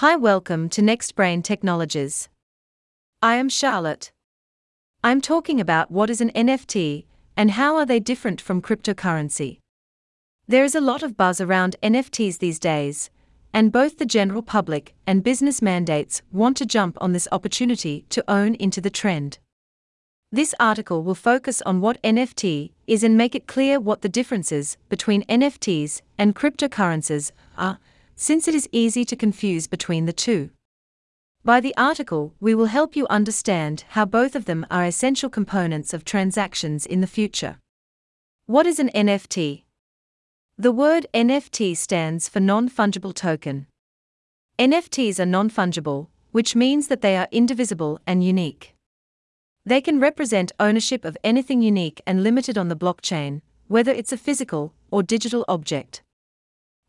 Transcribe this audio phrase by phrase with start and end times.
[0.00, 2.28] Hi, welcome to Next Brain Technologies.
[3.20, 4.12] I am Charlotte.
[5.02, 7.04] I'm talking about what is an NFT
[7.36, 9.58] and how are they different from cryptocurrency.
[10.46, 13.10] There is a lot of buzz around NFTs these days,
[13.52, 18.22] and both the general public and business mandates want to jump on this opportunity to
[18.30, 19.40] own into the trend.
[20.30, 24.76] This article will focus on what NFT is and make it clear what the differences
[24.88, 27.80] between NFTs and cryptocurrencies are
[28.20, 30.50] since it is easy to confuse between the two.
[31.44, 35.94] By the article, we will help you understand how both of them are essential components
[35.94, 37.58] of transactions in the future.
[38.46, 39.62] What is an NFT?
[40.58, 43.68] The word NFT stands for non fungible token.
[44.58, 48.74] NFTs are non fungible, which means that they are indivisible and unique.
[49.64, 54.16] They can represent ownership of anything unique and limited on the blockchain, whether it's a
[54.16, 56.02] physical or digital object.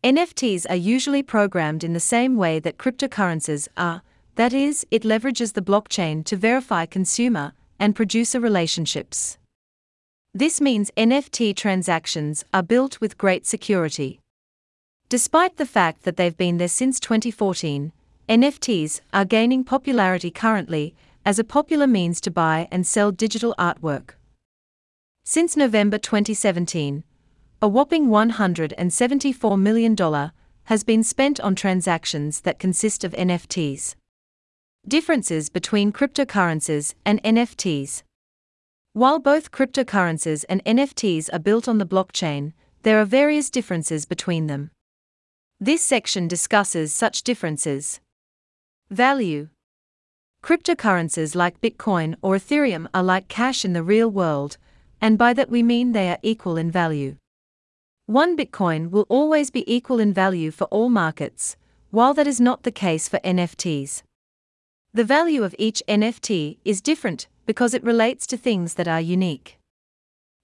[0.01, 4.01] NFTs are usually programmed in the same way that cryptocurrencies are,
[4.35, 9.37] that is, it leverages the blockchain to verify consumer and producer relationships.
[10.33, 14.21] This means NFT transactions are built with great security.
[15.09, 17.91] Despite the fact that they've been there since 2014,
[18.29, 20.95] NFTs are gaining popularity currently
[21.25, 24.11] as a popular means to buy and sell digital artwork.
[25.25, 27.03] Since November 2017,
[27.61, 30.31] a whopping $174 million
[30.63, 33.95] has been spent on transactions that consist of NFTs.
[34.87, 38.03] Differences between cryptocurrencies and NFTs.
[38.93, 44.47] While both cryptocurrencies and NFTs are built on the blockchain, there are various differences between
[44.47, 44.71] them.
[45.59, 47.99] This section discusses such differences.
[48.89, 49.49] Value
[50.41, 54.55] Cryptocurrencies like Bitcoin or Ethereum are like cash in the real world,
[55.01, 57.17] and by that we mean they are equal in value.
[58.09, 61.55] One Bitcoin will always be equal in value for all markets,
[61.91, 64.01] while that is not the case for NFTs.
[64.91, 69.59] The value of each NFT is different because it relates to things that are unique.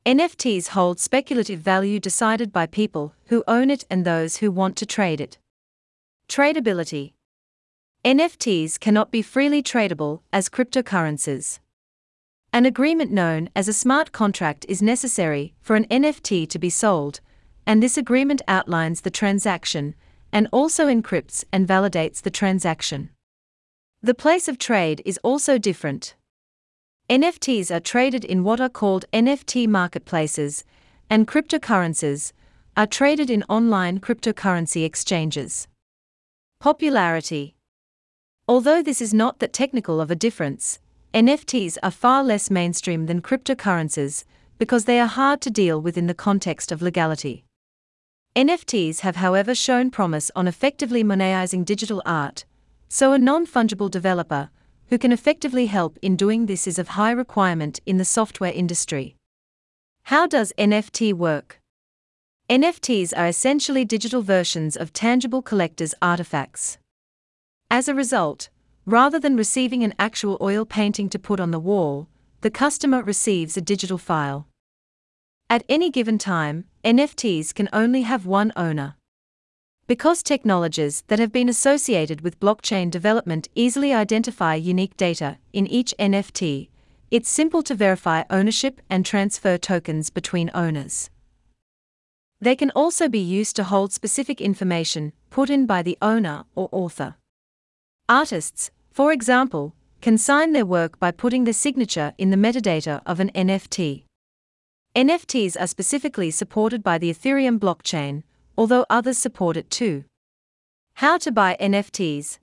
[0.05, 4.85] NFTs hold speculative value decided by people who own it and those who want to
[4.85, 5.39] trade it.
[6.29, 7.13] Tradability
[8.05, 11.57] NFTs cannot be freely tradable as cryptocurrencies.
[12.53, 17.21] An agreement known as a smart contract is necessary for an NFT to be sold,
[17.65, 19.95] and this agreement outlines the transaction
[20.31, 23.09] and also encrypts and validates the transaction.
[24.01, 26.15] The place of trade is also different.
[27.09, 30.63] NFTs are traded in what are called NFT marketplaces,
[31.09, 32.33] and cryptocurrencies
[32.75, 35.67] are traded in online cryptocurrency exchanges.
[36.59, 37.55] Popularity
[38.47, 40.79] Although this is not that technical of a difference,
[41.13, 44.25] NFTs are far less mainstream than cryptocurrencies
[44.57, 47.44] because they are hard to deal with in the context of legality.
[48.35, 52.43] NFTs have, however, shown promise on effectively monetizing digital art,
[52.89, 54.49] so a non fungible developer
[54.89, 59.15] who can effectively help in doing this is of high requirement in the software industry.
[60.03, 61.61] How does NFT work?
[62.49, 66.77] NFTs are essentially digital versions of tangible collector's artifacts.
[67.71, 68.49] As a result,
[68.85, 72.09] rather than receiving an actual oil painting to put on the wall,
[72.41, 74.45] the customer receives a digital file.
[75.49, 78.93] At any given time, NFTs can only have one owner.
[79.87, 85.95] Because technologies that have been associated with blockchain development easily identify unique data in each
[85.97, 86.69] NFT,
[87.09, 91.09] it's simple to verify ownership and transfer tokens between owners.
[92.39, 96.69] They can also be used to hold specific information put in by the owner or
[96.71, 97.15] author.
[98.07, 103.19] Artists, for example, can sign their work by putting their signature in the metadata of
[103.19, 104.04] an NFT.
[104.95, 108.23] NFTs are specifically supported by the Ethereum blockchain,
[108.57, 110.05] although others support it too.
[110.93, 112.39] How to buy NFTs?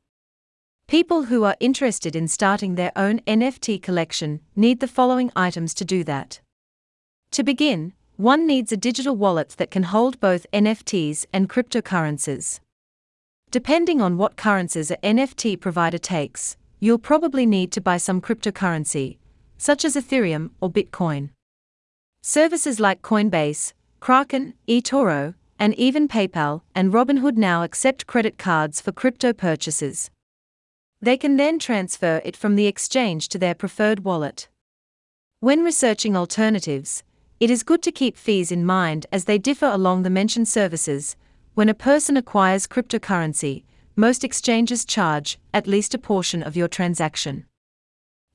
[0.86, 5.86] People who are interested in starting their own NFT collection need the following items to
[5.86, 6.40] do that.
[7.30, 12.60] To begin, one needs a digital wallet that can hold both NFTs and cryptocurrencies.
[13.50, 19.16] Depending on what currencies a NFT provider takes, you'll probably need to buy some cryptocurrency,
[19.56, 21.31] such as Ethereum or Bitcoin.
[22.24, 28.92] Services like Coinbase, Kraken, eToro, and even PayPal and Robinhood now accept credit cards for
[28.92, 30.08] crypto purchases.
[31.00, 34.48] They can then transfer it from the exchange to their preferred wallet.
[35.40, 37.02] When researching alternatives,
[37.40, 41.16] it is good to keep fees in mind as they differ along the mentioned services.
[41.54, 43.64] When a person acquires cryptocurrency,
[43.96, 47.46] most exchanges charge at least a portion of your transaction.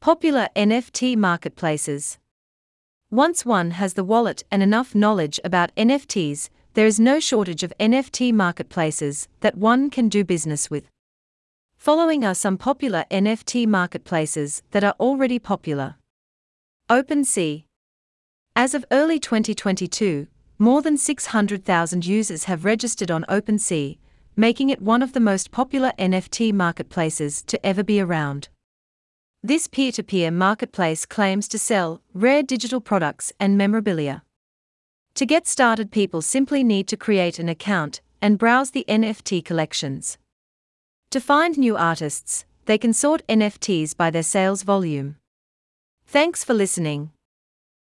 [0.02, 2.18] Popular NFT marketplaces.
[3.12, 7.72] Once one has the wallet and enough knowledge about NFTs, there is no shortage of
[7.80, 10.90] NFT marketplaces that one can do business with.
[11.78, 15.96] Following are some popular NFT marketplaces that are already popular.
[16.90, 17.64] OpenSea.
[18.58, 20.28] As of early 2022,
[20.60, 24.00] more than 600,000 users have registered on OpenSea,
[24.36, 28.50] making it one of the most popular NFT marketplaces to ever be around.
[29.48, 34.24] This peer to peer marketplace claims to sell rare digital products and memorabilia.
[35.14, 40.18] To get started, people simply need to create an account and browse the NFT collections.
[41.12, 45.16] To find new artists, they can sort NFTs by their sales volume.
[46.06, 47.12] Thanks for listening.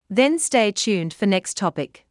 [0.10, 2.04] Then stay tuned for next topic.